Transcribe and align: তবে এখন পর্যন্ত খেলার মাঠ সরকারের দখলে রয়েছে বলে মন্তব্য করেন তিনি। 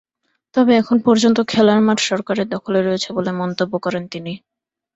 তবে 0.55 0.71
এখন 0.75 0.97
পর্যন্ত 1.05 1.37
খেলার 1.47 1.79
মাঠ 1.81 1.99
সরকারের 2.09 2.47
দখলে 2.49 2.79
রয়েছে 2.81 3.09
বলে 3.13 3.31
মন্তব্য 3.41 3.73
করেন 3.85 4.03
তিনি। 4.07 4.33